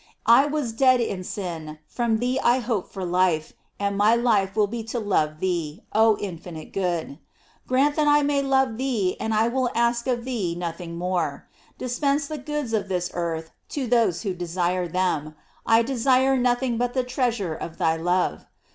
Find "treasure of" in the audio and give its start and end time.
17.03-17.77